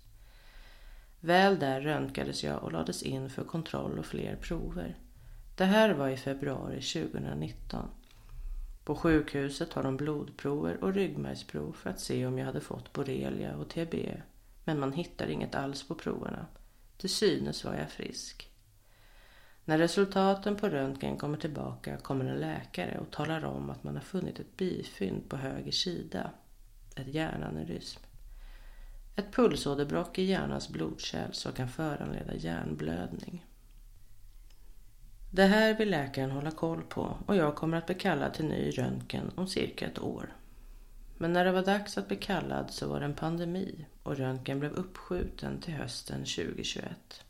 Väl 1.20 1.60
där 1.60 1.82
röntgades 1.82 2.44
jag 2.44 2.64
och 2.64 2.72
lades 2.72 3.04
in 3.04 3.30
för 3.30 3.44
kontroll 3.44 4.00
och 4.00 4.06
fler 4.06 4.36
prover. 4.36 4.98
Det 5.56 5.66
här 5.66 5.94
var 5.94 6.10
i 6.10 6.18
februari 6.18 6.82
2019. 6.82 7.90
På 8.90 8.96
sjukhuset 8.96 9.72
tar 9.72 9.84
de 9.84 9.98
blodprover 9.98 10.84
och 10.84 10.94
ryggmärgsprov 10.94 11.74
för 11.74 11.90
att 11.90 12.00
se 12.00 12.26
om 12.26 12.38
jag 12.38 12.46
hade 12.46 12.62
fått 12.62 12.94
borrelia 12.94 13.56
och 13.56 13.70
TB. 13.70 13.96
Men 14.64 14.80
man 14.80 14.94
hittar 14.94 15.28
inget 15.28 15.56
alls 15.56 15.88
på 15.88 15.96
proverna. 15.96 16.46
Till 16.98 17.10
synes 17.10 17.66
var 17.66 17.76
jag 17.76 17.92
frisk. 17.92 18.50
När 19.66 19.78
resultaten 19.78 20.56
på 20.56 20.70
röntgen 20.70 21.18
kommer 21.18 21.38
tillbaka 21.38 21.98
kommer 21.98 22.26
en 22.26 22.40
läkare 22.40 23.00
och 23.00 23.12
talar 23.12 23.46
om 23.46 23.70
att 23.70 23.84
man 23.84 23.96
har 23.96 24.04
funnit 24.04 24.40
ett 24.40 24.58
bifynd 24.58 25.30
på 25.30 25.38
höger 25.38 25.72
sida. 25.72 26.32
Ett 26.96 27.08
hjärnaneurysm. 27.08 28.02
Ett 29.16 29.32
pulsåderbråck 29.32 30.20
i 30.20 30.24
hjärnans 30.24 30.70
blodkärl 30.70 31.32
som 31.32 31.52
kan 31.52 31.70
föranleda 31.70 32.36
hjärnblödning. 32.36 33.46
Det 35.32 35.46
här 35.46 35.74
vill 35.74 35.90
läkaren 35.90 36.32
hålla 36.32 36.52
koll 36.52 36.82
på 36.82 37.18
och 37.26 37.36
jag 37.36 37.56
kommer 37.56 37.78
att 37.78 37.86
bli 37.86 37.96
kallad 37.96 38.34
till 38.34 38.46
ny 38.46 38.70
röntgen 38.70 39.32
om 39.36 39.48
cirka 39.48 39.88
ett 39.88 40.00
år. 40.00 40.34
Men 41.18 41.34
när 41.34 41.46
det 41.46 41.52
var 41.52 41.66
dags 41.66 41.98
att 41.98 42.08
bli 42.08 42.18
kallad 42.18 42.72
så 42.72 42.88
var 42.88 43.00
det 43.00 43.06
en 43.06 43.14
pandemi 43.14 43.86
och 44.04 44.18
röntgen 44.18 44.60
blev 44.60 44.72
uppskjuten 44.72 45.62
till 45.62 45.74
hösten 45.74 46.18
2021. 46.18 47.24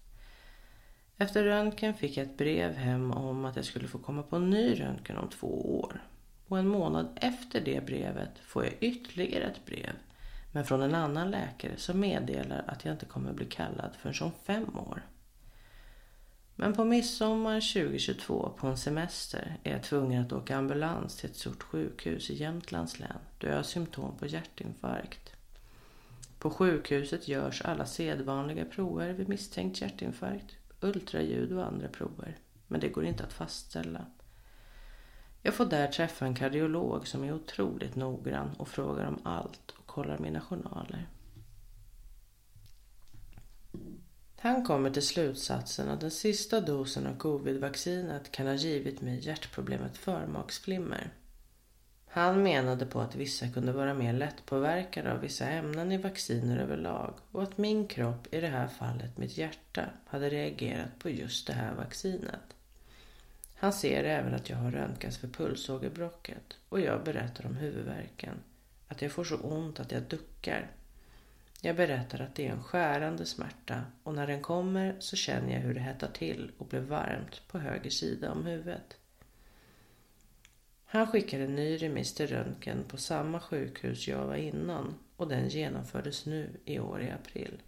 Efter 1.17 1.43
röntgen 1.43 1.93
fick 1.93 2.17
jag 2.17 2.25
ett 2.25 2.37
brev 2.37 2.75
hem 2.75 3.11
om 3.11 3.45
att 3.45 3.55
jag 3.55 3.65
skulle 3.65 3.87
få 3.87 3.97
komma 3.97 4.23
på 4.23 4.35
en 4.35 4.49
ny 4.49 4.79
röntgen 4.79 5.17
om 5.17 5.29
två 5.29 5.79
år. 5.79 6.03
Och 6.47 6.59
en 6.59 6.67
månad 6.67 7.17
efter 7.21 7.61
det 7.61 7.85
brevet 7.85 8.39
får 8.41 8.63
jag 8.63 8.73
ytterligare 8.79 9.43
ett 9.43 9.65
brev 9.65 9.93
Men 10.51 10.65
från 10.65 10.81
en 10.81 10.95
annan 10.95 11.31
läkare 11.31 11.77
som 11.77 11.99
meddelar 11.99 12.63
att 12.67 12.85
jag 12.85 12.93
inte 12.93 13.05
kommer 13.05 13.33
bli 13.33 13.45
kallad 13.45 13.91
förrän 14.01 14.15
om 14.21 14.31
fem 14.45 14.77
år. 14.77 15.05
Men 16.61 16.73
på 16.73 16.85
midsommar 16.85 17.73
2022 17.73 18.53
på 18.57 18.67
en 18.67 18.77
semester 18.77 19.57
är 19.63 19.71
jag 19.71 19.83
tvungen 19.83 20.25
att 20.25 20.33
åka 20.33 20.57
ambulans 20.57 21.15
till 21.15 21.29
ett 21.29 21.35
stort 21.35 21.63
sjukhus 21.63 22.29
i 22.29 22.35
Jämtlands 22.35 22.99
län 22.99 23.19
då 23.37 23.47
jag 23.47 23.55
har 23.55 23.63
symptom 23.63 24.17
på 24.17 24.25
hjärtinfarkt. 24.25 25.33
På 26.39 26.49
sjukhuset 26.49 27.27
görs 27.27 27.61
alla 27.61 27.85
sedvanliga 27.85 28.65
prover 28.65 29.13
vid 29.13 29.29
misstänkt 29.29 29.81
hjärtinfarkt, 29.81 30.55
ultraljud 30.81 31.51
och 31.51 31.65
andra 31.65 31.87
prover. 31.87 32.37
Men 32.67 32.79
det 32.79 32.89
går 32.89 33.05
inte 33.05 33.23
att 33.23 33.33
fastställa. 33.33 34.05
Jag 35.41 35.53
får 35.53 35.65
där 35.65 35.87
träffa 35.87 36.25
en 36.25 36.35
kardiolog 36.35 37.07
som 37.07 37.23
är 37.23 37.33
otroligt 37.33 37.95
noggrann 37.95 38.49
och 38.57 38.67
frågar 38.67 39.05
om 39.05 39.19
allt 39.23 39.71
och 39.77 39.85
kollar 39.85 40.17
mina 40.17 40.41
journaler. 40.41 41.07
Han 44.41 44.63
kommer 44.63 44.89
till 44.89 45.07
slutsatsen 45.07 45.89
att 45.89 46.01
den 46.01 46.11
sista 46.11 46.61
dosen 46.61 47.07
av 47.07 47.17
covidvaccinet 47.17 48.31
kan 48.31 48.47
ha 48.47 48.53
givit 48.53 49.01
mig 49.01 49.19
hjärtproblemet 49.19 49.97
förmaksflimmer. 49.97 51.13
Han 52.07 52.43
menade 52.43 52.85
på 52.85 53.01
att 53.01 53.15
vissa 53.15 53.49
kunde 53.49 53.71
vara 53.71 53.93
mer 53.93 54.13
lättpåverkade 54.13 55.13
av 55.13 55.19
vissa 55.19 55.47
ämnen 55.47 55.91
i 55.91 55.97
vacciner 55.97 56.57
överlag 56.59 57.13
och 57.31 57.43
att 57.43 57.57
min 57.57 57.87
kropp, 57.87 58.33
i 58.33 58.41
det 58.41 58.47
här 58.47 58.67
fallet 58.67 59.17
mitt 59.17 59.37
hjärta, 59.37 59.85
hade 60.05 60.29
reagerat 60.29 60.99
på 60.99 61.09
just 61.09 61.47
det 61.47 61.53
här 61.53 61.75
vaccinet. 61.75 62.55
Han 63.55 63.73
ser 63.73 64.03
även 64.03 64.33
att 64.33 64.49
jag 64.49 64.57
har 64.57 64.71
röntgats 64.71 65.17
för 65.17 65.27
pulsågerbrocket 65.27 66.57
och 66.69 66.79
jag 66.79 67.03
berättar 67.03 67.45
om 67.45 67.55
huvudvärken. 67.55 68.35
Att 68.87 69.01
jag 69.01 69.11
får 69.11 69.23
så 69.23 69.35
ont 69.35 69.79
att 69.79 69.91
jag 69.91 70.03
duckar. 70.03 70.71
Jag 71.61 71.75
berättar 71.75 72.21
att 72.21 72.35
det 72.35 72.47
är 72.47 72.51
en 72.51 72.63
skärande 72.63 73.25
smärta 73.25 73.83
och 74.03 74.13
när 74.13 74.27
den 74.27 74.41
kommer 74.41 74.95
så 74.99 75.15
känner 75.15 75.53
jag 75.53 75.59
hur 75.59 75.73
det 75.73 75.79
hettar 75.79 76.11
till 76.11 76.51
och 76.57 76.67
blir 76.67 76.79
varmt 76.79 77.41
på 77.47 77.59
höger 77.59 77.89
sida 77.89 78.31
om 78.31 78.45
huvudet. 78.45 78.97
Han 80.85 81.07
skickade 81.07 81.43
en 81.43 81.55
ny 81.55 81.77
remiss 81.77 82.13
till 82.13 82.27
röntgen 82.27 82.83
på 82.87 82.97
samma 82.97 83.39
sjukhus 83.39 84.07
jag 84.07 84.25
var 84.25 84.35
innan 84.35 84.95
och 85.15 85.27
den 85.27 85.49
genomfördes 85.49 86.25
nu 86.25 86.59
i 86.65 86.79
år 86.79 87.01
i 87.01 87.11
april. 87.11 87.61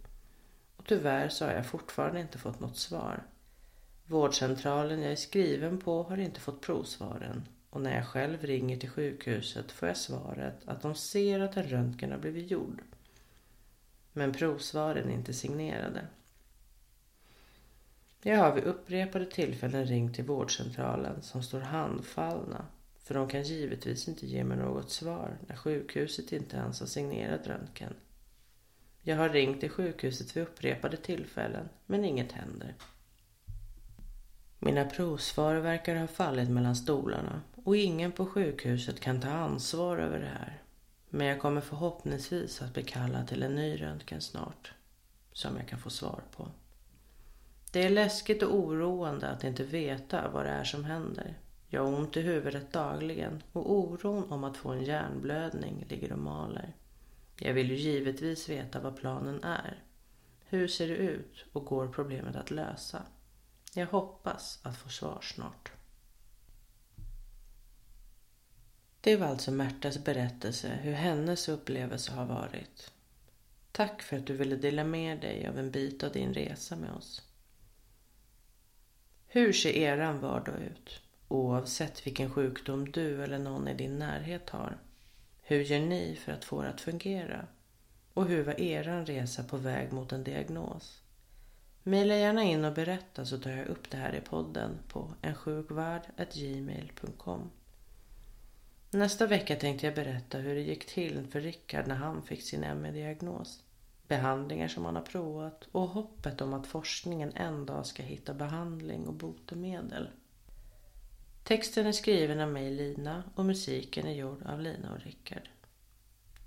Och 0.76 0.86
tyvärr 0.86 1.28
så 1.28 1.44
har 1.44 1.52
jag 1.52 1.66
fortfarande 1.66 2.20
inte 2.20 2.38
fått 2.38 2.60
något 2.60 2.76
svar. 2.76 3.22
Vårdcentralen 4.06 5.02
jag 5.02 5.12
är 5.12 5.16
skriven 5.16 5.78
på 5.80 6.02
har 6.02 6.16
inte 6.16 6.40
fått 6.40 6.60
provsvaren 6.60 7.48
och 7.70 7.80
när 7.80 7.96
jag 7.96 8.06
själv 8.06 8.42
ringer 8.42 8.76
till 8.76 8.90
sjukhuset 8.90 9.72
får 9.72 9.88
jag 9.88 9.96
svaret 9.96 10.60
att 10.64 10.82
de 10.82 10.94
ser 10.94 11.40
att 11.40 11.56
en 11.56 11.68
röntgen 11.68 12.10
har 12.10 12.18
blivit 12.18 12.50
gjord. 12.50 12.82
Men 14.12 14.32
provsvaren 14.32 15.08
är 15.08 15.14
inte 15.14 15.32
signerade. 15.32 16.06
Jag 18.22 18.38
har 18.38 18.54
vid 18.54 18.64
upprepade 18.64 19.26
tillfällen 19.26 19.84
ringt 19.86 20.14
till 20.14 20.24
vårdcentralen 20.24 21.22
som 21.22 21.42
står 21.42 21.60
handfallna 21.60 22.66
för 23.02 23.14
de 23.14 23.28
kan 23.28 23.42
givetvis 23.42 24.08
inte 24.08 24.26
ge 24.26 24.44
mig 24.44 24.56
något 24.58 24.90
svar 24.90 25.38
när 25.46 25.56
sjukhuset 25.56 26.32
inte 26.32 26.56
ens 26.56 26.80
har 26.80 26.86
signerat 26.86 27.46
röntgen. 27.46 27.94
Jag 29.02 29.16
har 29.16 29.28
ringt 29.28 29.60
till 29.60 29.70
sjukhuset 29.70 30.36
vid 30.36 30.42
upprepade 30.42 30.96
tillfällen 30.96 31.68
men 31.86 32.04
inget 32.04 32.32
händer. 32.32 32.74
Mina 34.58 34.84
provsvar 34.84 35.54
verkar 35.54 35.96
ha 35.96 36.06
fallit 36.06 36.50
mellan 36.50 36.76
stolarna 36.76 37.40
och 37.64 37.76
ingen 37.76 38.12
på 38.12 38.26
sjukhuset 38.26 39.00
kan 39.00 39.20
ta 39.20 39.30
ansvar 39.30 39.98
över 39.98 40.20
det 40.20 40.26
här. 40.38 40.61
Men 41.14 41.26
jag 41.26 41.40
kommer 41.40 41.60
förhoppningsvis 41.60 42.62
att 42.62 42.74
bli 42.74 42.82
kallad 42.82 43.28
till 43.28 43.42
en 43.42 43.54
ny 43.54 43.82
röntgen 43.82 44.20
snart. 44.20 44.72
Som 45.32 45.56
jag 45.56 45.68
kan 45.68 45.78
få 45.78 45.90
svar 45.90 46.22
på. 46.36 46.48
Det 47.72 47.82
är 47.82 47.90
läskigt 47.90 48.42
och 48.42 48.54
oroande 48.54 49.28
att 49.28 49.44
inte 49.44 49.64
veta 49.64 50.28
vad 50.28 50.44
det 50.44 50.50
är 50.50 50.64
som 50.64 50.84
händer. 50.84 51.38
Jag 51.68 51.84
har 51.84 51.94
ont 51.98 52.16
i 52.16 52.20
huvudet 52.20 52.72
dagligen 52.72 53.42
och 53.52 53.72
oron 53.72 54.32
om 54.32 54.44
att 54.44 54.56
få 54.56 54.68
en 54.70 54.84
hjärnblödning 54.84 55.86
ligger 55.88 56.12
och 56.12 56.18
maler. 56.18 56.76
Jag 57.38 57.54
vill 57.54 57.70
ju 57.70 57.76
givetvis 57.76 58.48
veta 58.48 58.80
vad 58.80 58.96
planen 58.96 59.44
är. 59.44 59.82
Hur 60.44 60.68
ser 60.68 60.88
det 60.88 60.96
ut 60.96 61.44
och 61.52 61.64
går 61.64 61.88
problemet 61.88 62.36
att 62.36 62.50
lösa? 62.50 63.02
Jag 63.74 63.86
hoppas 63.86 64.60
att 64.62 64.76
få 64.76 64.88
svar 64.88 65.18
snart. 65.22 65.72
Det 69.04 69.16
var 69.16 69.26
alltså 69.26 69.50
Märtas 69.50 70.04
berättelse 70.04 70.78
hur 70.82 70.92
hennes 70.92 71.48
upplevelse 71.48 72.12
har 72.12 72.24
varit. 72.24 72.92
Tack 73.72 74.02
för 74.02 74.18
att 74.18 74.26
du 74.26 74.36
ville 74.36 74.56
dela 74.56 74.84
med 74.84 75.20
dig 75.20 75.48
av 75.48 75.58
en 75.58 75.70
bit 75.70 76.02
av 76.02 76.12
din 76.12 76.34
resa 76.34 76.76
med 76.76 76.92
oss. 76.92 77.22
Hur 79.26 79.52
ser 79.52 79.72
eran 79.72 80.20
vardag 80.20 80.62
ut? 80.62 81.00
Oavsett 81.28 82.06
vilken 82.06 82.30
sjukdom 82.30 82.92
du 82.92 83.24
eller 83.24 83.38
någon 83.38 83.68
i 83.68 83.74
din 83.74 83.98
närhet 83.98 84.50
har. 84.50 84.78
Hur 85.42 85.60
gör 85.60 85.80
ni 85.80 86.18
för 86.24 86.32
att 86.32 86.44
få 86.44 86.62
det 86.62 86.68
att 86.68 86.80
fungera? 86.80 87.46
Och 88.14 88.26
hur 88.26 88.44
var 88.44 88.60
eran 88.60 89.06
resa 89.06 89.44
på 89.44 89.56
väg 89.56 89.92
mot 89.92 90.12
en 90.12 90.24
diagnos? 90.24 91.02
Maila 91.82 92.16
gärna 92.16 92.42
in 92.42 92.64
och 92.64 92.74
berätta 92.74 93.26
så 93.26 93.38
tar 93.38 93.50
jag 93.50 93.66
upp 93.66 93.90
det 93.90 93.96
här 93.96 94.14
i 94.14 94.20
podden 94.20 94.78
på 94.88 95.14
ensjukvard.gmail.com 95.22 97.50
Nästa 98.94 99.26
vecka 99.26 99.56
tänkte 99.56 99.86
jag 99.86 99.94
berätta 99.94 100.38
hur 100.38 100.54
det 100.54 100.60
gick 100.60 100.86
till 100.86 101.26
för 101.30 101.40
Rickard 101.40 101.86
när 101.86 101.94
han 101.94 102.22
fick 102.22 102.42
sin 102.42 102.60
ME-diagnos. 102.60 103.62
Behandlingar 104.08 104.68
som 104.68 104.84
han 104.84 104.96
har 104.96 105.02
provat 105.02 105.68
och 105.72 105.88
hoppet 105.88 106.40
om 106.40 106.54
att 106.54 106.66
forskningen 106.66 107.32
en 107.32 107.66
dag 107.66 107.86
ska 107.86 108.02
hitta 108.02 108.34
behandling 108.34 109.06
och 109.06 109.14
botemedel. 109.14 110.10
Texten 111.44 111.86
är 111.86 111.92
skriven 111.92 112.40
av 112.40 112.48
mig 112.48 112.70
Lina 112.70 113.24
och 113.34 113.44
musiken 113.44 114.06
är 114.06 114.14
gjord 114.14 114.42
av 114.42 114.60
Lina 114.60 114.92
och 114.92 115.00
Rickard. 115.00 115.48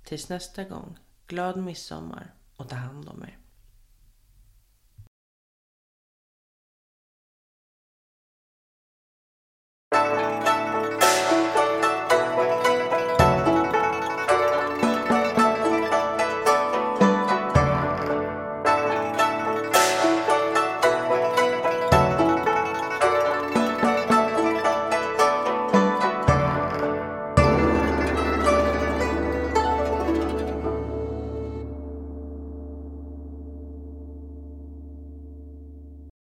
Tills 0.04 0.30
nästa 0.30 0.64
gång, 0.64 0.98
glad 1.28 1.58
midsommar 1.58 2.34
och 2.56 2.70
ta 2.70 2.76
hand 2.76 3.10
om 3.10 3.24
er. 3.24 3.38